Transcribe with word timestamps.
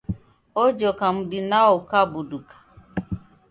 Ojoka 0.63 1.05
m'di 1.15 1.37
nwao 1.47 1.71
ukabuduka. 1.79 2.55